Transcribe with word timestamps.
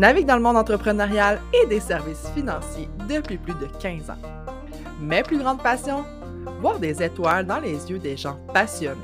Navigue 0.00 0.24
dans 0.24 0.36
le 0.36 0.42
monde 0.42 0.56
entrepreneurial 0.56 1.42
et 1.52 1.66
des 1.66 1.78
services 1.78 2.26
financiers 2.34 2.88
depuis 3.06 3.36
plus 3.36 3.52
de 3.52 3.66
15 3.66 4.08
ans. 4.08 4.16
Mes 4.98 5.22
plus 5.22 5.36
grandes 5.36 5.62
passions 5.62 6.06
Voir 6.62 6.78
des 6.78 7.02
étoiles 7.02 7.44
dans 7.44 7.58
les 7.58 7.90
yeux 7.90 7.98
des 7.98 8.16
gens 8.16 8.38
passionnés. 8.54 8.96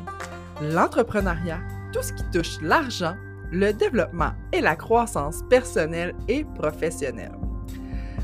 L'entrepreneuriat, 0.63 1.59
tout 1.93 2.01
ce 2.01 2.15
qui 2.15 2.23
touche 2.33 2.63
l'argent, 2.63 3.15
le 3.53 3.73
développement 3.73 4.33
et 4.55 4.63
la 4.63 4.75
croissance 4.75 5.43
personnelle 5.51 6.15
et 6.29 6.47
professionnelle. 6.55 7.37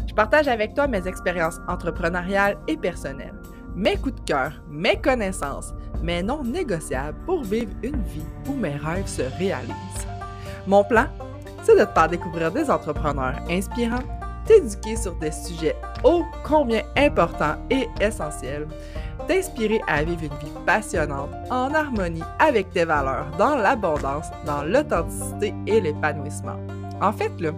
Je 0.08 0.14
partage 0.14 0.48
avec 0.48 0.72
toi 0.72 0.88
mes 0.88 1.06
expériences 1.06 1.60
entrepreneuriales 1.68 2.56
et 2.68 2.78
personnelles, 2.78 3.38
mes 3.76 3.98
coups 3.98 4.14
de 4.14 4.24
cœur, 4.24 4.62
mes 4.70 4.98
connaissances, 4.98 5.74
mes 6.02 6.22
non 6.22 6.42
négociables 6.42 7.18
pour 7.26 7.42
vivre 7.42 7.72
une 7.82 8.02
vie 8.04 8.24
où 8.48 8.54
mes 8.54 8.76
rêves 8.76 9.08
se 9.08 9.24
réalisent. 9.38 10.06
Mon 10.66 10.84
plan, 10.84 11.06
c'est 11.62 11.78
de 11.78 11.84
te 11.84 11.92
faire 11.92 12.08
découvrir 12.08 12.50
des 12.50 12.70
entrepreneurs 12.70 13.34
inspirants, 13.50 14.02
t'éduquer 14.46 14.96
sur 14.96 15.14
des 15.16 15.30
sujets 15.30 15.76
ô 16.04 16.24
combien 16.44 16.82
importants 16.96 17.56
et 17.70 17.88
essentiels, 18.00 18.66
t'inspirer 19.28 19.80
à 19.86 20.02
vivre 20.02 20.22
une 20.22 20.38
vie 20.46 20.52
passionnante 20.66 21.30
en 21.50 21.72
harmonie 21.72 22.22
avec 22.38 22.70
tes 22.70 22.84
valeurs, 22.84 23.26
dans 23.38 23.56
l'abondance, 23.56 24.26
dans 24.44 24.64
l'authenticité 24.64 25.54
et 25.66 25.80
l'épanouissement. 25.80 26.56
En 27.00 27.12
fait, 27.12 27.32
là, 27.40 27.50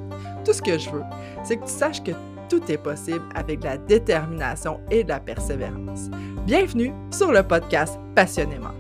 tout 0.44 0.52
ce 0.52 0.62
que 0.62 0.78
je 0.78 0.90
veux, 0.90 1.04
c'est 1.42 1.56
que 1.56 1.64
tu 1.64 1.72
saches 1.72 2.02
que 2.02 2.12
tout 2.48 2.60
est 2.70 2.78
possible 2.78 3.24
avec 3.34 3.60
de 3.60 3.64
la 3.64 3.78
détermination 3.78 4.80
et 4.90 5.04
de 5.04 5.08
la 5.08 5.20
persévérance. 5.20 6.10
Bienvenue 6.46 6.92
sur 7.10 7.32
le 7.32 7.42
podcast 7.42 7.98
Passionnément. 8.14 8.74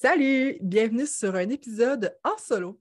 Salut, 0.00 0.56
bienvenue 0.60 1.08
sur 1.08 1.34
un 1.34 1.48
épisode 1.48 2.16
en 2.22 2.38
solo. 2.38 2.78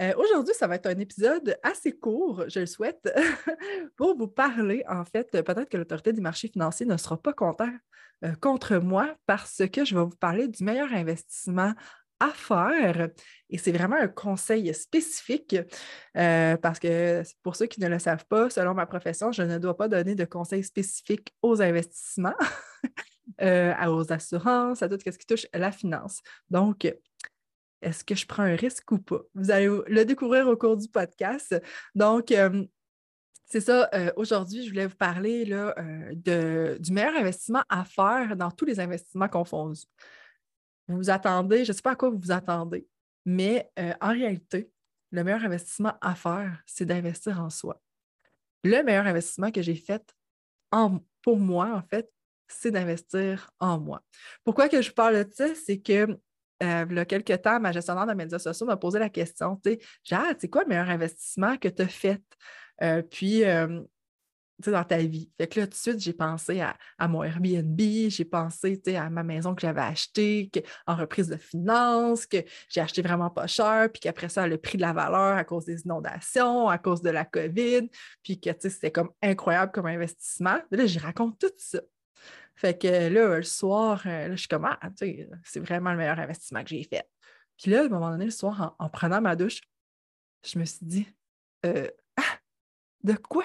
Euh, 0.00 0.12
aujourd'hui, 0.16 0.52
ça 0.52 0.66
va 0.66 0.74
être 0.74 0.86
un 0.86 0.98
épisode 0.98 1.56
assez 1.62 1.92
court, 1.92 2.42
je 2.48 2.58
le 2.58 2.66
souhaite, 2.66 3.08
pour 3.96 4.18
vous 4.18 4.26
parler, 4.26 4.82
en 4.88 5.04
fait, 5.04 5.30
peut-être 5.30 5.68
que 5.68 5.76
l'autorité 5.76 6.12
du 6.12 6.20
marché 6.20 6.48
financier 6.48 6.84
ne 6.84 6.96
sera 6.96 7.22
pas 7.22 7.32
content 7.32 7.70
euh, 8.24 8.32
contre 8.40 8.78
moi 8.78 9.14
parce 9.26 9.62
que 9.72 9.84
je 9.84 9.94
vais 9.94 10.02
vous 10.02 10.16
parler 10.18 10.48
du 10.48 10.64
meilleur 10.64 10.92
investissement 10.92 11.72
à 12.18 12.30
faire. 12.30 13.10
Et 13.48 13.58
c'est 13.58 13.70
vraiment 13.70 13.96
un 14.00 14.08
conseil 14.08 14.74
spécifique 14.74 15.54
euh, 16.16 16.56
parce 16.56 16.80
que 16.80 17.22
pour 17.44 17.54
ceux 17.54 17.66
qui 17.66 17.80
ne 17.80 17.86
le 17.86 18.00
savent 18.00 18.26
pas, 18.26 18.50
selon 18.50 18.74
ma 18.74 18.86
profession, 18.86 19.30
je 19.30 19.42
ne 19.42 19.58
dois 19.58 19.76
pas 19.76 19.86
donner 19.86 20.16
de 20.16 20.24
conseils 20.24 20.64
spécifiques 20.64 21.32
aux 21.42 21.62
investissements, 21.62 22.34
aux 23.40 24.12
assurances, 24.12 24.82
à 24.82 24.88
tout 24.88 24.98
ce 25.04 25.10
qui 25.10 25.26
touche 25.26 25.46
la 25.52 25.72
finance. 25.72 26.20
Donc, 26.50 26.86
est-ce 27.82 28.04
que 28.04 28.14
je 28.14 28.26
prends 28.26 28.42
un 28.42 28.56
risque 28.56 28.90
ou 28.90 28.98
pas? 28.98 29.20
Vous 29.34 29.50
allez 29.50 29.66
le 29.66 30.04
découvrir 30.04 30.48
au 30.48 30.56
cours 30.56 30.76
du 30.76 30.88
podcast. 30.88 31.60
Donc, 31.94 32.32
euh, 32.32 32.64
c'est 33.44 33.60
ça, 33.60 33.88
euh, 33.94 34.10
aujourd'hui, 34.16 34.64
je 34.64 34.70
voulais 34.70 34.86
vous 34.86 34.96
parler 34.96 35.44
là, 35.44 35.74
euh, 35.78 36.12
de, 36.14 36.78
du 36.80 36.92
meilleur 36.92 37.14
investissement 37.14 37.62
à 37.68 37.84
faire 37.84 38.36
dans 38.36 38.50
tous 38.50 38.64
les 38.64 38.80
investissements 38.80 39.28
confondus. 39.28 39.84
Vous 40.88 40.96
vous 40.96 41.10
attendez, 41.10 41.64
je 41.64 41.70
ne 41.70 41.76
sais 41.76 41.82
pas 41.82 41.92
à 41.92 41.96
quoi 41.96 42.10
vous 42.10 42.18
vous 42.18 42.32
attendez, 42.32 42.88
mais 43.24 43.70
en 44.00 44.12
réalité, 44.12 44.70
le 45.10 45.24
meilleur 45.24 45.44
investissement 45.44 45.94
à 46.00 46.14
faire, 46.14 46.62
c'est 46.64 46.84
d'investir 46.84 47.40
en 47.40 47.50
soi. 47.50 47.80
Le 48.62 48.82
meilleur 48.84 49.06
investissement 49.06 49.50
que 49.50 49.62
j'ai 49.62 49.74
fait 49.74 50.14
pour 51.22 51.38
moi, 51.38 51.74
en 51.74 51.82
fait, 51.82 52.08
c'est 52.48 52.70
d'investir 52.70 53.50
en 53.60 53.78
moi. 53.78 54.02
Pourquoi 54.44 54.68
que 54.68 54.82
je 54.82 54.90
parle 54.90 55.24
de 55.24 55.32
ça? 55.32 55.54
C'est 55.54 55.78
que 55.78 56.18
euh, 56.62 56.86
il 56.88 56.96
y 56.96 56.98
a 56.98 57.04
quelques 57.04 57.42
temps, 57.42 57.60
ma 57.60 57.72
gestionnaire 57.72 58.06
de 58.06 58.14
médias 58.14 58.38
sociaux 58.38 58.66
m'a 58.66 58.76
posé 58.76 58.98
la 58.98 59.10
question, 59.10 59.60
tu 59.62 59.72
sais, 59.72 59.78
Jade, 60.04 60.36
c'est 60.40 60.48
quoi 60.48 60.62
le 60.62 60.68
meilleur 60.68 60.88
investissement 60.88 61.56
que 61.58 61.68
tu 61.68 61.82
as 61.82 61.88
fait? 61.88 62.22
Euh, 62.82 63.02
puis, 63.02 63.44
euh, 63.44 63.82
dans 64.66 64.84
ta 64.84 64.98
vie. 64.98 65.30
Fait 65.38 65.46
que 65.46 65.60
là, 65.60 65.66
tout 65.66 65.72
de 65.72 65.76
suite, 65.76 66.00
j'ai 66.00 66.12
pensé 66.12 66.60
à, 66.60 67.08
mon 67.08 67.22
Airbnb, 67.22 67.78
j'ai 67.78 68.24
pensé 68.24 68.80
à 68.96 69.10
ma 69.10 69.22
maison 69.22 69.54
que 69.54 69.60
j'avais 69.60 69.82
achetée 69.82 70.50
en 70.86 70.96
reprise 70.96 71.28
de 71.28 71.36
finances, 71.36 72.26
que 72.26 72.38
j'ai 72.68 72.80
acheté 72.80 73.02
vraiment 73.02 73.30
pas 73.30 73.46
cher, 73.46 73.88
puis 73.92 74.00
qu'après 74.00 74.28
ça, 74.28 74.46
le 74.46 74.58
prix 74.58 74.78
de 74.78 74.82
la 74.82 74.92
valeur 74.92 75.36
à 75.36 75.44
cause 75.44 75.66
des 75.66 75.82
inondations, 75.82 76.68
à 76.68 76.78
cause 76.78 77.02
de 77.02 77.10
la 77.10 77.24
COVID, 77.24 77.88
puis 78.22 78.40
que 78.40 78.50
c'était 78.58 78.90
comme 78.90 79.10
incroyable 79.22 79.72
comme 79.72 79.86
investissement. 79.86 80.58
là, 80.70 80.86
j'y 80.86 80.98
raconte 80.98 81.38
tout 81.38 81.52
ça. 81.58 81.80
Fait 82.56 82.78
que 82.78 82.86
là, 82.86 83.36
le 83.36 83.42
soir, 83.42 84.02
euh, 84.06 84.30
je 84.30 84.36
suis 84.36 84.48
comme, 84.48 84.64
ah, 84.64 84.80
c'est 84.96 85.60
vraiment 85.60 85.92
le 85.92 85.98
meilleur 85.98 86.18
investissement 86.18 86.62
que 86.62 86.70
j'ai 86.70 86.84
fait. 86.84 87.06
Puis 87.58 87.70
là, 87.70 87.82
à 87.82 87.84
un 87.84 87.88
moment 87.88 88.10
donné, 88.10 88.24
le 88.24 88.30
soir, 88.30 88.74
en, 88.78 88.88
prenant 88.88 89.20
ma 89.20 89.36
douche, 89.36 89.60
je 90.44 90.58
me 90.58 90.64
suis 90.64 90.84
dit, 90.84 91.08
euh, 91.66 91.88
ah, 92.16 92.38
de 93.04 93.14
quoi? 93.14 93.44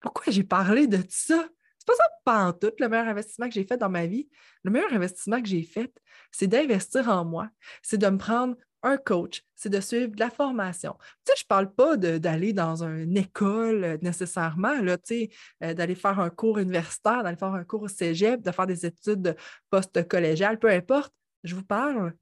Pourquoi 0.00 0.32
j'ai 0.32 0.44
parlé 0.44 0.86
de 0.86 1.02
ça? 1.08 1.48
C'est 1.78 1.86
pas 1.86 1.94
ça, 1.94 2.04
pas 2.24 2.44
en 2.44 2.52
tout, 2.52 2.72
le 2.78 2.88
meilleur 2.88 3.08
investissement 3.08 3.48
que 3.48 3.54
j'ai 3.54 3.64
fait 3.64 3.78
dans 3.78 3.88
ma 3.88 4.06
vie. 4.06 4.28
Le 4.62 4.70
meilleur 4.70 4.92
investissement 4.92 5.40
que 5.40 5.48
j'ai 5.48 5.62
fait, 5.62 5.92
c'est 6.30 6.46
d'investir 6.46 7.08
en 7.08 7.24
moi. 7.24 7.48
C'est 7.82 7.98
de 7.98 8.08
me 8.08 8.18
prendre 8.18 8.56
un 8.82 8.96
coach, 8.96 9.42
c'est 9.54 9.68
de 9.68 9.80
suivre 9.80 10.14
de 10.14 10.20
la 10.20 10.30
formation. 10.30 10.96
Tu 11.24 11.32
je 11.36 11.44
ne 11.44 11.48
parle 11.48 11.72
pas 11.72 11.96
d'aller 11.96 12.52
dans 12.52 12.84
une 12.84 13.16
école 13.16 13.84
euh, 13.84 13.98
nécessairement, 14.02 14.74
euh, 14.82 15.74
d'aller 15.74 15.94
faire 15.94 16.20
un 16.20 16.30
cours 16.30 16.58
universitaire, 16.58 17.22
d'aller 17.22 17.36
faire 17.36 17.54
un 17.54 17.64
cours 17.64 17.82
au 17.82 17.88
cégep, 17.88 18.42
de 18.42 18.50
faire 18.50 18.66
des 18.66 18.86
études 18.86 19.36
post-collégiales, 19.70 20.58
peu 20.58 20.70
importe. 20.70 21.12
Je 21.44 21.54
vous 21.54 21.64
parle 21.64 22.14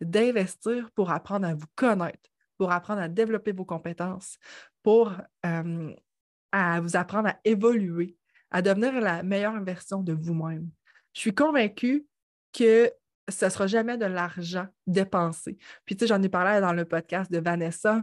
d'investir 0.00 0.90
pour 0.92 1.10
apprendre 1.10 1.46
à 1.46 1.54
vous 1.54 1.66
connaître, 1.74 2.30
pour 2.58 2.72
apprendre 2.72 3.00
à 3.00 3.08
développer 3.08 3.52
vos 3.52 3.64
compétences, 3.64 4.38
pour 4.82 5.12
euh, 5.44 5.94
à 6.52 6.80
vous 6.80 6.96
apprendre 6.96 7.28
à 7.28 7.38
évoluer, 7.44 8.16
à 8.50 8.62
devenir 8.62 9.00
la 9.00 9.22
meilleure 9.22 9.62
version 9.62 10.02
de 10.02 10.12
vous-même. 10.12 10.70
Je 11.12 11.20
suis 11.20 11.34
convaincue 11.34 12.06
que 12.52 12.92
ce 13.28 13.44
ne 13.44 13.50
sera 13.50 13.66
jamais 13.66 13.96
de 13.96 14.04
l'argent 14.06 14.66
dépensé. 14.86 15.58
Puis, 15.84 15.96
tu 15.96 16.04
sais, 16.04 16.08
j'en 16.08 16.22
ai 16.22 16.28
parlé 16.28 16.60
dans 16.60 16.72
le 16.72 16.84
podcast 16.84 17.30
de 17.30 17.38
Vanessa, 17.38 18.02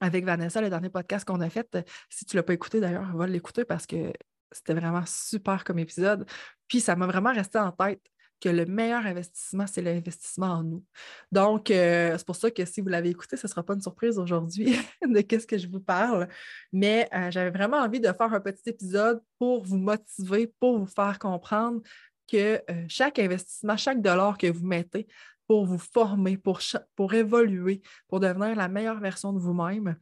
avec 0.00 0.24
Vanessa, 0.24 0.60
le 0.60 0.70
dernier 0.70 0.88
podcast 0.88 1.26
qu'on 1.26 1.40
a 1.40 1.50
fait. 1.50 1.76
Si 2.08 2.24
tu 2.24 2.36
ne 2.36 2.40
l'as 2.40 2.44
pas 2.44 2.54
écouté 2.54 2.80
d'ailleurs, 2.80 3.14
va 3.16 3.26
l'écouter 3.26 3.64
parce 3.64 3.86
que 3.86 4.12
c'était 4.50 4.74
vraiment 4.74 5.04
super 5.06 5.64
comme 5.64 5.78
épisode. 5.78 6.26
Puis, 6.68 6.80
ça 6.80 6.96
m'a 6.96 7.06
vraiment 7.06 7.32
resté 7.32 7.58
en 7.58 7.72
tête 7.72 8.00
que 8.40 8.48
le 8.48 8.64
meilleur 8.64 9.04
investissement, 9.06 9.66
c'est 9.66 9.82
l'investissement 9.82 10.46
en 10.46 10.64
nous. 10.64 10.84
Donc, 11.30 11.70
euh, 11.70 12.16
c'est 12.16 12.26
pour 12.26 12.36
ça 12.36 12.50
que 12.50 12.64
si 12.64 12.80
vous 12.80 12.88
l'avez 12.88 13.10
écouté, 13.10 13.36
ce 13.36 13.46
ne 13.46 13.50
sera 13.50 13.62
pas 13.62 13.74
une 13.74 13.82
surprise 13.82 14.18
aujourd'hui 14.18 14.74
de 15.06 15.20
qu'est-ce 15.20 15.46
que 15.46 15.58
je 15.58 15.68
vous 15.68 15.80
parle. 15.80 16.28
Mais 16.72 17.08
euh, 17.14 17.30
j'avais 17.30 17.50
vraiment 17.50 17.76
envie 17.76 18.00
de 18.00 18.10
faire 18.12 18.32
un 18.32 18.40
petit 18.40 18.70
épisode 18.70 19.22
pour 19.38 19.64
vous 19.64 19.76
motiver, 19.76 20.52
pour 20.58 20.78
vous 20.78 20.86
faire 20.86 21.18
comprendre 21.18 21.82
que 22.30 22.62
euh, 22.70 22.84
chaque 22.88 23.18
investissement, 23.18 23.76
chaque 23.76 24.00
dollar 24.00 24.38
que 24.38 24.46
vous 24.46 24.66
mettez 24.66 25.06
pour 25.46 25.66
vous 25.66 25.78
former, 25.78 26.36
pour, 26.36 26.60
pour 26.94 27.12
évoluer, 27.12 27.82
pour 28.08 28.20
devenir 28.20 28.54
la 28.54 28.68
meilleure 28.68 29.00
version 29.00 29.32
de 29.32 29.40
vous-même, 29.40 29.96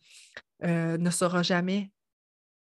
euh, 0.64 0.98
ne 0.98 1.10
sera 1.10 1.42
jamais 1.42 1.90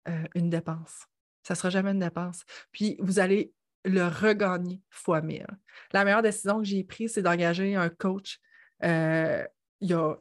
euh, 0.09 0.25
une 0.35 0.49
dépense. 0.49 1.07
Ça 1.43 1.55
ne 1.55 1.57
sera 1.57 1.71
jamais 1.71 1.91
une 1.91 1.99
dépense. 1.99 2.45
Puis 2.71 2.97
vous 3.01 3.19
allez 3.19 3.53
le 3.85 4.07
regagner 4.07 4.81
fois 4.91 5.23
mille. 5.23 5.47
La 5.93 6.05
meilleure 6.05 6.23
décision 6.23 6.59
que 6.59 6.65
j'ai 6.65 6.85
prise, 6.85 7.15
c'est 7.15 7.23
d'engager 7.23 7.75
un 7.75 7.89
coach 7.89 8.39
il 8.81 9.89
y 9.89 9.93
a 9.93 10.17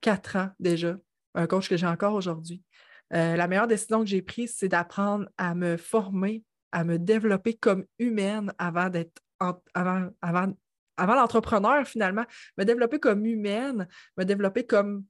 quatre 0.00 0.36
ans 0.36 0.50
déjà, 0.58 0.96
un 1.34 1.46
coach 1.46 1.68
que 1.68 1.76
j'ai 1.76 1.86
encore 1.86 2.14
aujourd'hui. 2.14 2.62
la 3.10 3.46
meilleure 3.46 3.66
décision 3.66 4.00
que 4.00 4.06
j'ai 4.06 4.22
prise, 4.22 4.54
c'est 4.56 4.68
d'apprendre 4.68 5.28
à 5.36 5.54
me 5.54 5.76
former 5.76 6.44
à 6.72 6.84
me 6.84 6.98
développer 6.98 7.54
comme 7.54 7.84
humaine 7.98 8.52
avant 8.58 8.88
d'être 8.88 9.22
avant, 9.40 10.10
avant, 10.20 10.52
avant 10.96 11.14
l'entrepreneur 11.14 11.86
finalement, 11.86 12.24
me 12.56 12.64
développer 12.64 12.98
comme 12.98 13.24
humaine, 13.24 13.88
me 14.16 14.24
développer 14.24 14.66
comme 14.66 15.04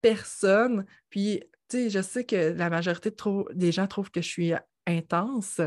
personne. 0.00 0.84
Puis, 1.08 1.40
tu 1.68 1.76
sais, 1.76 1.90
je 1.90 2.02
sais 2.02 2.24
que 2.24 2.52
la 2.52 2.70
majorité 2.70 3.10
des 3.54 3.72
gens 3.72 3.86
trouvent 3.86 4.10
que 4.10 4.20
je 4.20 4.28
suis 4.28 4.52
intense, 4.86 5.60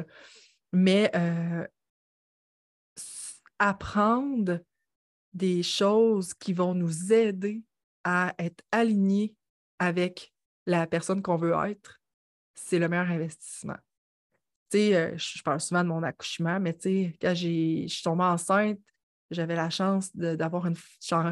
mais 0.71 1.11
euh, 1.15 1.65
apprendre 3.59 4.59
des 5.33 5.63
choses 5.63 6.33
qui 6.33 6.53
vont 6.53 6.75
nous 6.75 7.11
aider 7.11 7.63
à 8.03 8.33
être 8.37 8.63
alignés 8.71 9.35
avec 9.79 10.33
la 10.65 10.85
personne 10.87 11.21
qu'on 11.21 11.37
veut 11.37 11.53
être, 11.67 12.01
c'est 12.53 12.79
le 12.79 12.87
meilleur 12.87 13.09
investissement. 13.09 13.77
Euh, 14.75 15.17
je 15.17 15.41
parle 15.41 15.59
souvent 15.59 15.83
de 15.83 15.89
mon 15.89 16.03
accouchement, 16.03 16.59
mais 16.59 16.73
quand 17.21 17.33
je 17.33 17.87
suis 17.87 18.01
tombée 18.03 18.23
enceinte, 18.23 18.79
j'avais 19.31 19.55
la 19.55 19.69
chance 19.69 20.15
d'avoir 20.15 20.67
une. 20.67 20.75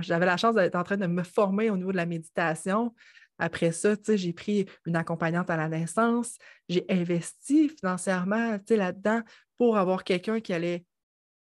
J'avais 0.01 0.25
la 0.25 0.37
chance 0.37 0.55
d'être 0.55 0.75
en 0.75 0.83
train 0.83 0.97
de 0.97 1.07
me 1.07 1.23
former 1.23 1.69
au 1.69 1.77
niveau 1.77 1.91
de 1.91 1.97
la 1.97 2.05
méditation. 2.05 2.93
Après 3.37 3.71
ça, 3.71 3.95
j'ai 4.07 4.33
pris 4.33 4.65
une 4.85 4.95
accompagnante 4.95 5.49
à 5.49 5.57
la 5.57 5.67
naissance. 5.67 6.37
J'ai 6.69 6.85
investi 6.89 7.69
financièrement 7.69 8.59
là-dedans 8.69 9.21
pour 9.57 9.77
avoir 9.77 10.03
quelqu'un 10.03 10.39
qui 10.39 10.53
allait 10.53 10.85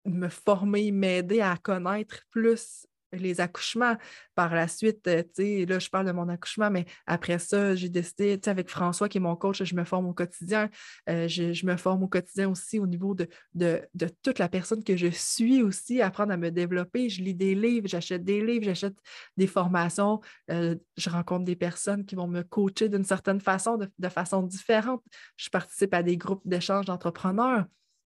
me 0.06 0.30
former, 0.30 0.92
m'aider 0.92 1.42
à 1.42 1.58
connaître 1.58 2.22
plus 2.30 2.88
les 3.13 3.42
accouchements. 3.42 3.98
Par 4.36 4.54
la 4.54 4.68
suite, 4.68 5.07
euh, 5.07 5.24
tu 5.24 5.44
sais, 5.44 5.65
là, 5.65 5.80
je 5.80 5.89
parle 5.89 6.06
de 6.06 6.12
mon 6.12 6.30
accouchement, 6.30 6.69
mais 6.69 6.86
après 7.06 7.39
ça, 7.39 7.75
j'ai 7.75 7.89
décidé, 7.89 8.38
tu 8.38 8.45
sais, 8.45 8.51
avec 8.51 8.69
François, 8.69 9.09
qui 9.09 9.18
est 9.18 9.21
mon 9.21 9.36
coach, 9.36 9.63
je 9.63 9.75
me 9.75 9.83
forme 9.83 10.07
au 10.07 10.13
quotidien. 10.13 10.69
Euh, 11.09 11.27
je, 11.27 11.65
me 11.65 11.75
forme 11.77 12.04
au 12.04 12.07
quotidien 12.07 12.50
aussi 12.50 12.80
au 12.80 12.88
niveau 12.88 13.15
de, 13.15 13.27
de, 13.54 13.81
toute 14.21 14.39
la 14.39 14.50
personne 14.50 14.83
que 14.83 14.95
je 14.95 15.07
suis 15.07 15.62
aussi, 15.62 16.01
apprendre 16.01 16.33
à 16.33 16.38
me 16.38 16.51
développer. 16.51 17.09
Je 17.09 17.21
lis 17.21 17.33
des 17.33 17.56
livres, 17.56 17.88
j'achète 17.88 18.24
des 18.24 18.45
livres, 18.45 18.65
j'achète 18.65 18.98
des 19.38 19.48
formations. 19.48 20.21
Euh, 20.51 20.75
je 20.98 21.10
rencontre 21.10 21.45
des 21.45 21.56
personnes 21.56 22.06
qui 22.06 22.15
vont 22.15 22.27
me 22.27 22.44
coacher 22.44 22.89
d'une 22.89 23.03
certaine 23.03 23.42
façon, 23.42 23.77
de, 23.77 23.89
de 23.98 24.10
façon 24.10 24.44
différente. 24.44 25.03
Je 25.36 25.50
participe 25.50 25.94
à 25.94 26.03
des 26.03 26.18
groupes 26.18 26.45
d'échange 26.45 26.86
d'entrepreneurs. 26.86 27.65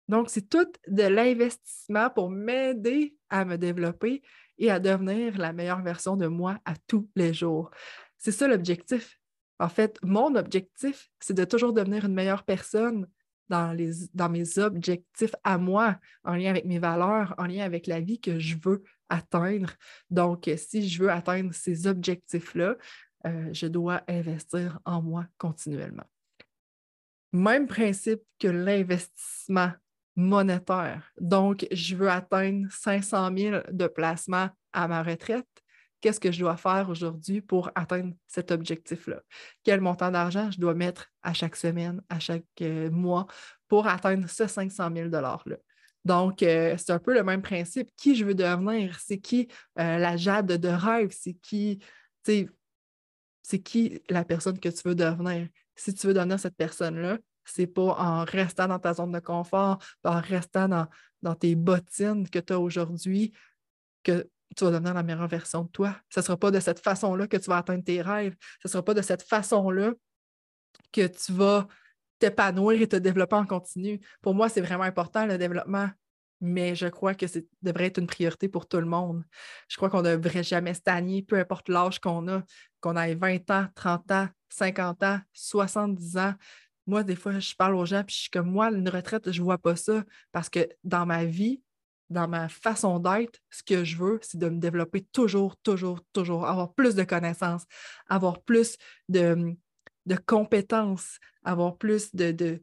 Donc, 0.09 0.31
c'est 0.31 0.49
tout 0.49 0.67
de 0.87 1.03
l'investissement 1.03 2.09
pour 2.11 2.31
m'aider 2.31 3.15
à 3.29 3.45
me 3.45 3.57
développer 3.57 4.23
et 4.59 4.71
à 4.71 4.81
devenir 4.81 5.39
la 5.39 5.53
meilleure 5.53 5.83
version 5.83 6.17
de 6.17 6.27
moi 6.27 6.59
à 6.65 6.75
tous 6.87 7.09
les 7.17 7.33
jours. 7.33 7.71
C'est 8.17 8.33
ça 8.33 8.49
l'objectif. 8.49 9.19
En 9.59 9.69
fait, 9.69 9.99
mon 10.03 10.35
objectif, 10.37 11.11
c'est 11.21 11.35
de 11.35 11.45
toujours 11.45 11.73
devenir 11.73 12.05
une 12.05 12.15
meilleure 12.15 12.45
personne 12.45 13.07
dans, 13.49 13.73
les, 13.73 13.91
dans 14.15 14.29
mes 14.29 14.59
objectifs 14.59 15.35
à 15.43 15.59
moi, 15.59 15.99
en 16.25 16.35
lien 16.35 16.51
avec 16.51 16.65
mes 16.65 16.79
valeurs, 16.79 17.35
en 17.39 17.47
lien 17.47 17.65
avec 17.65 17.87
la 17.87 18.01
vie 18.01 18.21
que 18.21 18.39
je 18.39 18.57
veux 18.63 18.83
atteindre. 19.09 19.73
Donc, 20.11 20.51
si 20.57 20.89
je 20.89 21.03
veux 21.03 21.11
atteindre 21.11 21.53
ces 21.55 21.87
objectifs-là, 21.87 22.77
euh, 23.27 23.53
je 23.53 23.67
dois 23.67 24.03
investir 24.07 24.79
en 24.85 25.03
moi 25.03 25.27
continuellement. 25.39 26.07
Même 27.33 27.67
principe 27.67 28.23
que 28.39 28.49
l'investissement 28.49 29.73
monétaire. 30.19 31.13
Donc, 31.21 31.65
je 31.71 31.95
veux 31.95 32.11
atteindre 32.11 32.67
500 32.73 33.31
000 33.37 33.61
de 33.71 33.87
placements 33.87 34.49
à 34.73 34.89
ma 34.89 35.05
retraite. 35.05 35.47
Qu'est-ce 36.01 36.19
que 36.19 36.33
je 36.33 36.41
dois 36.41 36.57
faire 36.57 36.89
aujourd'hui 36.91 37.41
pour 37.41 37.71
atteindre 37.77 38.13
cet 38.27 38.51
objectif-là? 38.51 39.21
Quel 39.63 39.81
montant 39.81 40.11
d'argent 40.11 40.51
je 40.51 40.59
dois 40.59 40.75
mettre 40.75 41.07
à 41.23 41.33
chaque 41.35 41.55
semaine, 41.55 42.03
à 42.09 42.19
chaque 42.19 42.43
euh, 42.63 42.91
mois 42.91 43.29
pour 43.69 43.87
atteindre 43.87 44.29
ce 44.29 44.49
500 44.49 44.91
000 44.93 45.09
$-là? 45.09 45.39
Donc, 46.05 46.43
euh, 46.43 46.75
c'est 46.77 46.91
un 46.91 46.99
peu 46.99 47.15
le 47.15 47.23
même 47.23 47.43
principe. 47.43 47.89
Qui 47.97 48.17
je 48.17 48.25
veux 48.25 48.35
devenir? 48.35 48.99
C'est 48.99 49.19
qui 49.19 49.47
euh, 49.79 49.99
la 49.99 50.17
Jade 50.17 50.47
de 50.47 50.69
rêve? 50.69 51.11
C'est 51.13 51.35
qui, 51.35 51.79
c'est 52.25 53.59
qui 53.63 54.03
la 54.09 54.25
personne 54.25 54.59
que 54.59 54.69
tu 54.69 54.89
veux 54.89 54.97
devenir? 54.97 55.49
Si 55.77 55.95
tu 55.95 56.09
veux 56.09 56.15
devenir 56.15 56.41
cette 56.41 56.57
personne-là, 56.57 57.19
c'est 57.51 57.67
pas 57.67 57.95
en 57.99 58.25
restant 58.25 58.69
dans 58.69 58.79
ta 58.79 58.95
zone 58.95 59.13
de 59.13 59.21
confort, 59.21 59.79
en 60.05 60.21
restant 60.21 60.69
dans, 61.23 61.35
tes 61.35 61.55
bottines 61.55 62.29
que 62.29 62.39
tu 62.39 62.53
as 62.53 62.61
aujourd'hui 62.61 63.33
que 64.03 64.29
tu 64.57 64.65
vas 64.65 64.71
devenir 64.71 64.95
la 64.95 65.03
meilleure 65.03 65.29
version 65.29 65.63
de 65.65 65.69
toi. 65.69 65.97
Ce 66.09 66.21
ne 66.21 66.25
sera 66.25 66.37
pas 66.37 66.51
de 66.51 66.61
cette 66.61 66.81
façon-là 66.81 67.27
que 67.27 67.37
tu 67.37 67.51
vas 67.51 67.59
atteindre 67.59 67.85
tes 67.85 68.01
rêves. 68.01 68.37
Ce 68.63 68.69
ne 68.69 68.71
sera 68.71 68.85
pas 68.85 68.95
de 68.95 69.03
cette 69.03 69.23
façon-là 69.23 69.93
que 70.93 71.07
tu 71.07 71.33
vas 71.33 71.67
t'épanouir 72.19 72.81
et 72.83 72.89
te 72.89 72.97
développer 72.97 73.37
en 73.37 73.47
continu. 73.47 74.01
Pour 74.23 74.35
moi, 74.35 74.49
c'est 74.49 74.61
vraiment 74.61 74.85
important 74.85 75.27
le 75.27 75.39
développement, 75.39 75.89
mais 76.41 76.75
je 76.75 76.87
crois 76.87 77.15
que 77.15 77.27
ça 77.27 77.41
devrait 77.63 77.87
être 77.87 77.99
une 77.99 78.07
priorité 78.07 78.49
pour 78.49 78.67
tout 78.67 78.79
le 78.79 78.87
monde. 78.87 79.25
Je 79.69 79.77
crois 79.77 79.91
qu'on 79.91 80.03
ne 80.03 80.17
devrait 80.17 80.43
jamais 80.43 80.75
stagner, 80.75 81.23
peu 81.23 81.39
importe 81.39 81.69
l'âge 81.69 81.99
qu'on 82.01 82.27
a, 82.29 82.43
qu'on 82.81 82.97
ait 82.97 83.15
20 83.15 83.51
ans, 83.51 83.67
30 83.75 84.11
ans, 84.13 84.29
50 84.49 85.03
ans, 85.03 85.21
70 85.33 86.17
ans. 86.17 86.35
Moi, 86.89 87.05
des 87.05 87.17
fois, 87.17 87.39
je 87.39 87.55
parle 87.55 87.77
aux 87.77 87.85
gens, 87.85 88.03
puis 88.03 88.17
je 88.17 88.21
suis 88.23 88.31
comme 88.31 88.51
moi, 88.51 88.71
une 88.71 88.89
retraite, 88.89 89.31
je 89.31 89.41
ne 89.41 89.45
vois 89.45 89.59
pas 89.59 89.77
ça 89.77 90.03
parce 90.33 90.49
que 90.49 90.67
dans 90.85 91.05
ma 91.05 91.27
vie, 91.27 91.61
dans 92.09 92.27
ma 92.27 92.49
façon 92.49 92.99
d'être, 92.99 93.39
ce 93.51 93.63
que 93.63 93.85
je 93.85 93.99
veux, 93.99 94.19
c'est 94.23 94.39
de 94.39 94.49
me 94.49 94.59
développer 94.59 95.03
toujours, 95.13 95.59
toujours, 95.59 96.01
toujours, 96.15 96.47
avoir 96.47 96.73
plus 96.73 96.95
de 96.95 97.05
connaissances, 97.05 97.67
avoir 98.09 98.41
plus 98.41 98.79
de, 99.11 99.55
compétences, 100.25 101.19
avoir 101.45 101.77
plus 101.77 102.15
de, 102.15 102.63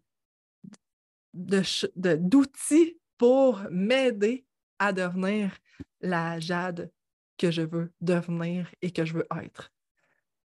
d'outils 1.36 2.98
pour 3.19 3.62
m'aider 3.69 4.44
à 4.80 4.92
devenir 4.92 5.56
la 6.01 6.39
Jade 6.39 6.92
que 7.38 7.51
je 7.51 7.62
veux 7.62 7.94
devenir 8.01 8.72
et 8.81 8.89
que 8.89 9.06
je 9.06 9.13
veux 9.13 9.27
être. 9.44 9.72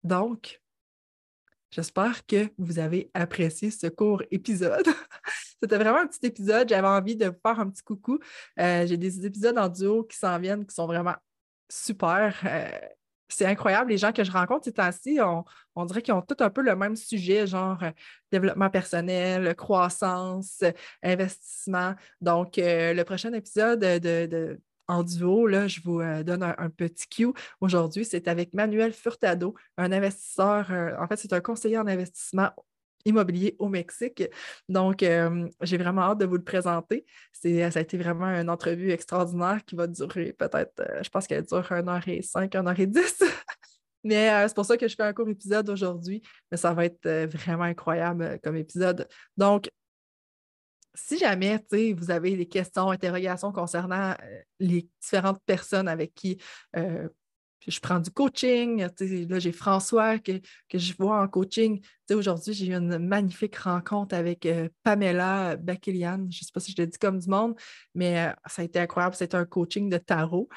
Donc, 0.04 0.60
J'espère 1.72 2.26
que 2.26 2.50
vous 2.58 2.80
avez 2.80 3.12
apprécié 3.14 3.70
ce 3.70 3.88
court 3.88 4.24
épisode. 4.32 4.88
C'était 5.62 5.78
vraiment 5.78 6.00
un 6.00 6.08
petit 6.08 6.26
épisode. 6.26 6.68
J'avais 6.68 6.88
envie 6.88 7.16
de 7.16 7.28
vous 7.28 7.38
faire 7.46 7.60
un 7.60 7.70
petit 7.70 7.84
coucou. 7.84 8.20
Euh, 8.60 8.88
j'ai 8.88 8.98
des 8.98 9.26
épisodes 9.26 9.58
en 9.58 9.70
duo 9.70 10.04
qui 10.04 10.18
s'en 10.18 10.40
viennent 10.40 10.66
qui 10.66 10.74
sont 10.74 10.88
vraiment 10.88 11.16
super. 11.70 12.36
Euh, 12.46 12.70
c'est 13.28 13.46
incroyable. 13.46 13.92
Les 13.92 14.00
gens 14.00 14.12
que 14.12 14.24
je 14.24 14.32
rencontre 14.32 14.66
ces 14.66 14.74
temps-ci, 14.74 15.20
on, 15.76 15.86
dirait 15.86 16.02
qu'ils 16.02 16.16
ont 16.16 16.24
tous 16.24 16.44
un 16.44 16.50
peu 16.50 16.64
le 16.64 16.76
même 16.76 16.96
sujet, 16.96 17.46
genre 17.46 17.84
euh, 17.84 17.92
développement 18.32 18.72
personnel, 18.72 19.56
croissance, 19.56 20.64
investissement. 21.04 21.94
Donc, 22.20 22.54
le 22.58 23.04
prochain 23.04 23.32
épisode 23.34 23.80
de 23.80 24.60
en 24.90 25.04
duo, 25.04 25.48
là, 25.48 25.68
je 25.68 25.80
vous 25.82 26.02
euh, 26.02 26.24
donne 26.24 26.44
un, 26.44 26.70
petit 26.70 27.08
cue. 27.08 27.32
Aujourd'hui, 27.62 28.04
c'est 28.04 28.28
avec 28.28 28.54
Manuel 28.54 28.92
Furtado, 28.92 29.54
un 29.78 29.92
investisseur, 29.92 30.72
euh, 30.72 30.92
en 31.00 31.08
fait, 31.08 31.16
c'est 31.18 31.32
un 31.32 31.42
conseiller 31.42 31.78
en 31.78 31.88
investissement 31.88 32.50
immobilier 33.06 33.56
au 33.60 33.70
Mexique. 33.70 34.24
Donc, 34.68 35.04
euh, 35.04 35.48
j'ai 35.62 35.78
vraiment 35.78 36.02
hâte 36.02 36.18
de 36.18 36.26
vous 36.26 36.36
le 36.36 36.44
présenter. 36.44 37.06
C'est, 37.32 37.70
ça 37.72 37.80
a 37.80 37.82
été 37.84 37.98
vraiment 37.98 38.26
une 38.26 38.50
entrevue 38.50 38.90
extraordinaire 38.90 39.64
qui 39.66 39.76
va 39.76 39.88
durer 39.88 40.34
peut-être, 40.34 40.84
je 41.04 41.10
pense 41.10 41.28
qu'elle 41.28 41.46
dure 41.46 41.72
1 41.72 41.88
heure 41.88 42.08
et 42.08 42.22
5, 42.22 42.54
1 42.56 42.68
heure 42.68 42.80
et 42.80 42.88
10. 42.88 43.24
Mais 44.04 44.48
c'est 44.48 44.56
pour 44.56 44.66
ça 44.66 44.78
que 44.78 44.88
je 44.88 44.96
fais 44.96 45.04
un 45.04 45.14
court 45.14 45.28
épisode 45.28 45.70
aujourd'hui, 45.70 46.22
mais 46.50 46.56
ça 46.56 46.74
va 46.74 46.86
être 46.86 47.26
vraiment 47.26 47.66
incroyable 47.66 48.40
comme 48.42 48.56
épisode. 48.56 49.06
Donc, 49.36 49.70
si 50.94 51.18
jamais 51.18 51.60
vous 51.94 52.12
avez 52.12 52.36
des 52.36 52.48
questions, 52.48 52.90
interrogations 52.92 53.52
concernant 53.52 54.12
euh, 54.12 54.42
les 54.60 54.88
différentes 55.02 55.42
personnes 55.46 55.88
avec 55.88 56.14
qui 56.14 56.38
euh, 56.76 57.08
je 57.68 57.80
prends 57.82 58.00
du 58.00 58.10
coaching, 58.10 58.88
là 59.28 59.40
j'ai 59.40 59.52
François 59.52 60.18
que, 60.18 60.40
je 60.74 60.94
vois 60.98 61.22
en 61.22 61.28
coaching. 61.28 61.82
Aujourd'hui, 62.10 62.54
j'ai 62.54 62.68
eu 62.68 62.74
une 62.74 62.98
magnifique 62.98 63.58
rencontre 63.58 64.16
avec 64.16 64.46
euh, 64.46 64.70
Pamela 64.82 65.58
Bakilian. 65.58 66.26
Je 66.30 66.40
ne 66.40 66.46
sais 66.46 66.52
pas 66.54 66.62
si 66.62 66.72
je 66.72 66.82
le 66.82 66.88
dis 66.88 66.98
comme 66.98 67.20
du 67.20 67.28
monde, 67.30 67.56
mais 67.94 68.34
ça 68.48 68.62
a 68.62 68.66
été 68.66 68.80
incroyable. 68.80 69.14
C'était 69.14 69.36
un 69.36 69.46
coaching 69.46 69.90
de 69.90 69.98
tarot. 69.98 70.48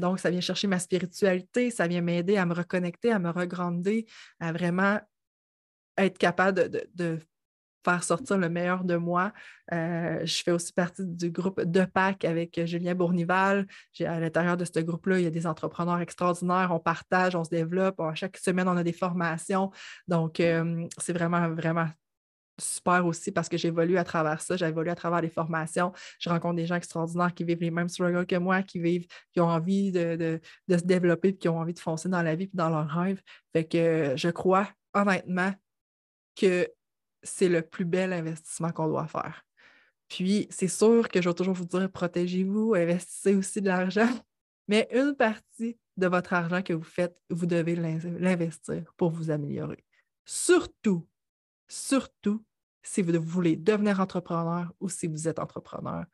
donc, 0.00 0.18
ça 0.18 0.30
vient 0.30 0.40
chercher 0.40 0.66
ma 0.66 0.78
spiritualité, 0.78 1.70
ça 1.70 1.86
vient 1.86 2.00
m'aider 2.00 2.38
à 2.38 2.46
me 2.46 2.54
reconnecter, 2.54 3.12
à 3.12 3.18
me 3.18 3.30
regrander, 3.30 4.06
à 4.40 4.50
vraiment 4.50 4.98
être 5.98 6.16
capable 6.16 6.70
de 6.94 7.20
faire 7.90 8.04
sortir 8.04 8.38
le 8.38 8.48
meilleur 8.48 8.84
de 8.84 8.96
moi. 8.96 9.32
Euh, 9.72 10.24
je 10.24 10.42
fais 10.42 10.50
aussi 10.50 10.72
partie 10.72 11.04
du 11.04 11.30
groupe 11.30 11.60
de 11.60 11.84
PAC 11.84 12.24
avec 12.24 12.60
Julien 12.64 12.94
Bournival. 12.94 13.66
À 14.00 14.20
l'intérieur 14.20 14.56
de 14.56 14.64
ce 14.64 14.80
groupe-là, 14.80 15.18
il 15.18 15.24
y 15.24 15.26
a 15.26 15.30
des 15.30 15.46
entrepreneurs 15.46 16.00
extraordinaires. 16.00 16.70
On 16.72 16.80
partage, 16.80 17.36
on 17.36 17.44
se 17.44 17.50
développe. 17.50 18.00
chaque 18.14 18.36
semaine, 18.36 18.68
on 18.68 18.76
a 18.76 18.82
des 18.82 18.92
formations. 18.92 19.70
Donc, 20.08 20.40
euh, 20.40 20.86
c'est 20.98 21.12
vraiment, 21.12 21.48
vraiment 21.50 21.88
super 22.58 23.04
aussi 23.06 23.32
parce 23.32 23.48
que 23.48 23.56
j'évolue 23.56 23.98
à 23.98 24.04
travers 24.04 24.40
ça, 24.40 24.56
j'évolue 24.56 24.90
à 24.90 24.94
travers 24.94 25.20
les 25.20 25.28
formations. 25.28 25.92
Je 26.18 26.30
rencontre 26.30 26.56
des 26.56 26.66
gens 26.66 26.76
extraordinaires 26.76 27.34
qui 27.34 27.44
vivent 27.44 27.60
les 27.60 27.70
mêmes 27.70 27.88
struggles 27.88 28.26
que 28.26 28.36
moi, 28.36 28.62
qui 28.62 28.80
vivent, 28.80 29.06
qui 29.32 29.40
ont 29.40 29.48
envie 29.48 29.92
de, 29.92 30.40
se 30.68 30.84
développer, 30.84 31.36
qui 31.36 31.48
ont 31.48 31.58
envie 31.58 31.74
de 31.74 31.78
foncer 31.78 32.08
dans 32.08 32.22
la 32.22 32.34
vie 32.34 32.44
et 32.44 32.50
dans 32.54 32.70
leurs 32.70 32.88
rêves. 32.88 33.20
Fait 33.52 33.64
que 33.64 34.14
je 34.16 34.30
crois 34.30 34.68
honnêtement 34.94 35.52
que 36.34 36.68
c'est 37.22 37.48
le 37.48 37.62
plus 37.62 37.84
bel 37.84 38.12
investissement 38.12 38.72
qu'on 38.72 38.88
doit 38.88 39.06
faire. 39.06 39.44
Puis, 40.08 40.46
c'est 40.50 40.68
sûr 40.68 41.08
que 41.08 41.20
je 41.20 41.28
vais 41.28 41.34
toujours 41.34 41.54
vous 41.54 41.64
dire, 41.64 41.90
protégez-vous, 41.90 42.74
investissez 42.74 43.34
aussi 43.34 43.60
de 43.60 43.68
l'argent, 43.68 44.08
mais 44.68 44.88
une 44.92 45.14
partie 45.14 45.78
de 45.96 46.06
votre 46.06 46.32
argent 46.32 46.62
que 46.62 46.72
vous 46.72 46.84
faites, 46.84 47.18
vous 47.30 47.46
devez 47.46 47.74
l'investir 47.74 48.92
pour 48.96 49.10
vous 49.10 49.30
améliorer. 49.30 49.84
Surtout, 50.24 51.08
surtout 51.68 52.44
si 52.82 53.02
vous 53.02 53.20
voulez 53.20 53.56
devenir 53.56 54.00
entrepreneur 54.00 54.72
ou 54.80 54.88
si 54.88 55.06
vous 55.06 55.26
êtes 55.26 55.38
entrepreneur. 55.38 56.04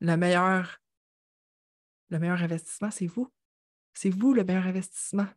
Le 0.00 0.16
meilleur, 0.16 0.80
le 2.10 2.18
meilleur 2.18 2.42
investissement, 2.42 2.90
c'est 2.90 3.06
vous. 3.06 3.32
C'est 3.94 4.10
vous 4.10 4.32
le 4.34 4.42
meilleur 4.42 4.66
investissement. 4.66 5.28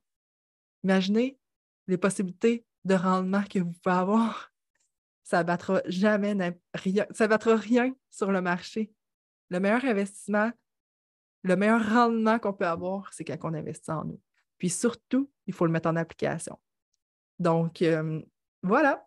Imaginez 0.84 1.38
les 1.88 1.98
possibilités 1.98 2.66
de 2.84 2.96
rendement 2.96 3.44
que 3.44 3.60
vous 3.60 3.72
pouvez 3.72 3.96
avoir 3.96 4.55
ça 5.26 5.44
battra 5.44 5.82
jamais 5.88 6.36
rien, 6.76 7.06
ça 7.12 7.28
battra 7.28 7.56
rien 7.56 7.94
sur 8.12 8.32
le 8.32 8.42
marché. 8.42 8.92
Le 9.50 9.60
meilleur 9.60 9.84
investissement, 9.84 10.52
le 11.42 11.56
meilleur 11.56 11.84
rendement 11.90 12.38
qu'on 12.38 12.54
peut 12.54 12.68
avoir, 12.68 13.12
c'est 13.12 13.26
quand 13.26 13.38
on 13.42 13.54
investit 13.56 13.92
en 13.92 14.06
nous. 14.06 14.22
Puis 14.60 14.70
surtout, 14.70 15.30
il 15.48 15.54
faut 15.54 15.66
le 15.66 15.72
mettre 15.72 15.90
en 15.90 15.96
application. 15.96 16.58
Donc, 17.40 17.82
euh, 17.82 18.22
voilà. 18.62 19.06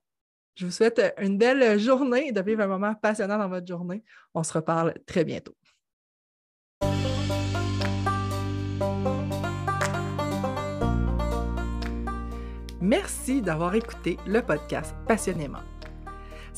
Je 0.57 0.67
vous 0.67 0.73
souhaite 0.73 1.01
une 1.19 1.39
belle 1.39 1.79
journée 1.79 2.29
et 2.29 2.33
de 2.33 2.41
vivre 2.41 2.63
un 2.63 2.67
moment 2.67 2.97
passionnant 2.97 3.39
dans 3.39 3.49
votre 3.49 3.67
journée. 3.67 4.03
On 4.35 4.43
se 4.43 4.53
reparle 4.53 4.95
très 5.07 5.25
bientôt. 5.25 5.57
Merci 12.81 13.41
d'avoir 13.41 13.75
écouté 13.77 14.17
le 14.27 14.43
podcast 14.43 14.97
passionnément. 15.07 15.63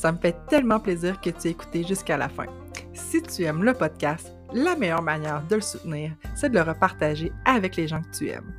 Ça 0.01 0.11
me 0.11 0.17
fait 0.17 0.35
tellement 0.47 0.79
plaisir 0.79 1.21
que 1.21 1.29
tu 1.29 1.47
aies 1.47 1.51
écouté 1.51 1.83
jusqu'à 1.83 2.17
la 2.17 2.27
fin. 2.27 2.47
Si 2.91 3.21
tu 3.21 3.43
aimes 3.43 3.63
le 3.63 3.75
podcast, 3.75 4.31
la 4.51 4.75
meilleure 4.75 5.03
manière 5.03 5.43
de 5.47 5.53
le 5.53 5.61
soutenir, 5.61 6.13
c'est 6.33 6.49
de 6.49 6.55
le 6.55 6.63
repartager 6.63 7.31
avec 7.45 7.75
les 7.75 7.87
gens 7.87 8.01
que 8.01 8.17
tu 8.17 8.29
aimes. 8.29 8.51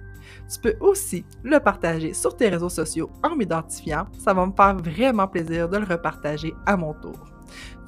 Tu 0.48 0.60
peux 0.60 0.76
aussi 0.78 1.24
le 1.42 1.58
partager 1.58 2.14
sur 2.14 2.36
tes 2.36 2.48
réseaux 2.48 2.68
sociaux 2.68 3.10
en 3.24 3.34
m'identifiant. 3.34 4.06
Ça 4.20 4.32
va 4.32 4.46
me 4.46 4.52
faire 4.52 4.76
vraiment 4.76 5.26
plaisir 5.26 5.68
de 5.68 5.78
le 5.78 5.84
repartager 5.84 6.54
à 6.64 6.76
mon 6.76 6.94
tour. 6.94 7.18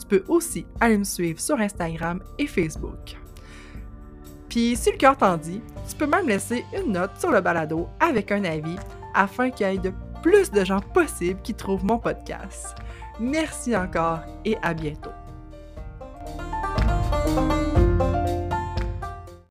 Tu 0.00 0.06
peux 0.08 0.24
aussi 0.26 0.66
aller 0.80 0.98
me 0.98 1.04
suivre 1.04 1.38
sur 1.38 1.60
Instagram 1.60 2.20
et 2.40 2.48
Facebook. 2.48 3.16
Puis, 4.48 4.74
si 4.74 4.90
le 4.90 4.96
cœur 4.96 5.16
t'en 5.16 5.36
dit, 5.36 5.62
tu 5.88 5.94
peux 5.94 6.08
même 6.08 6.26
laisser 6.26 6.64
une 6.76 6.94
note 6.94 7.12
sur 7.20 7.30
le 7.30 7.40
balado 7.40 7.86
avec 8.00 8.32
un 8.32 8.42
avis 8.42 8.78
afin 9.14 9.50
qu'il 9.50 9.68
y 9.68 9.76
ait 9.76 9.78
de 9.78 9.92
plus 10.24 10.50
de 10.50 10.64
gens 10.64 10.80
possibles 10.80 11.40
qui 11.42 11.54
trouvent 11.54 11.84
mon 11.84 11.98
podcast. 11.98 12.74
Merci 13.20 13.76
encore 13.76 14.20
et 14.44 14.56
à 14.62 14.74
bientôt. 14.74 15.10